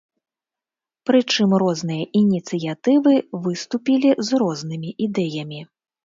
Прычым 1.09 1.49
розныя 1.63 2.05
ініцыятывы 2.21 3.13
выступілі 3.47 4.09
з 4.31 4.39
рознымі 4.45 4.89
ідэямі. 5.09 5.61